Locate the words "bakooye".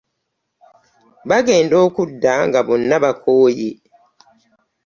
3.03-3.69